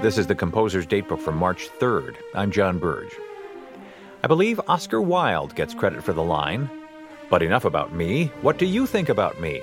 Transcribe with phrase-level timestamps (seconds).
[0.00, 2.18] This is the Composer's Datebook for March 3rd.
[2.32, 3.12] I'm John Burge.
[4.22, 6.70] I believe Oscar Wilde gets credit for the line,
[7.28, 8.30] But enough about me.
[8.40, 9.60] What do you think about me?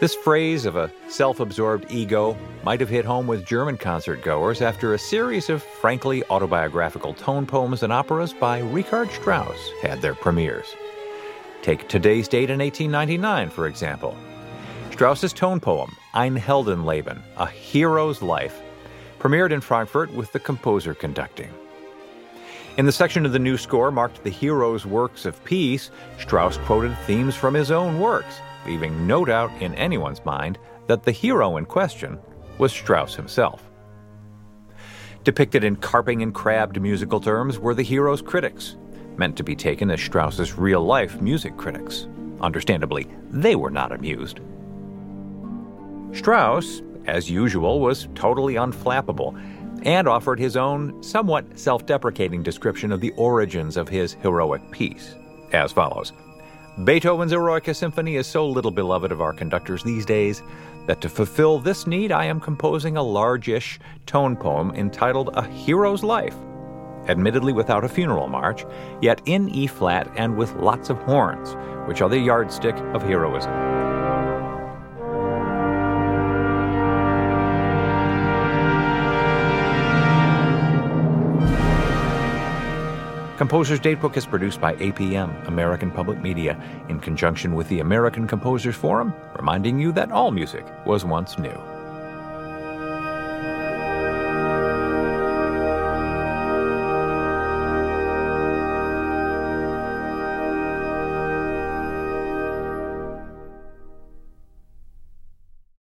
[0.00, 4.62] This phrase of a self absorbed ego might have hit home with German concert goers
[4.62, 10.14] after a series of frankly autobiographical tone poems and operas by Richard Strauss had their
[10.14, 10.74] premieres.
[11.60, 14.16] Take today's date in 1899, for example.
[14.92, 18.62] Strauss's tone poem, Ein Heldenleben, A Hero's Life,
[19.18, 21.50] premiered in Frankfurt with the composer conducting.
[22.76, 26.96] In the section of the new score marked the hero's works of peace, Strauss quoted
[27.06, 31.64] themes from his own works, leaving no doubt in anyone's mind that the hero in
[31.64, 32.18] question
[32.58, 33.70] was Strauss himself.
[35.24, 38.76] Depicted in carping and crabbed musical terms were the hero's critics,
[39.16, 42.06] meant to be taken as Strauss's real life music critics.
[42.40, 44.40] Understandably, they were not amused.
[46.12, 49.38] Strauss, as usual, was totally unflappable
[49.84, 55.14] and offered his own somewhat self deprecating description of the origins of his heroic piece,
[55.52, 56.12] as follows
[56.84, 60.42] Beethoven's Eroica Symphony is so little beloved of our conductors these days
[60.86, 66.04] that to fulfill this need, I am composing a largish tone poem entitled A Hero's
[66.04, 66.36] Life.
[67.08, 68.66] Admittedly without a funeral march,
[69.00, 71.56] yet in E flat and with lots of horns,
[71.88, 74.05] which are the yardstick of heroism.
[83.36, 88.74] Composer's Datebook is produced by APM, American Public Media, in conjunction with the American Composers
[88.74, 91.75] Forum, reminding you that all music was once new.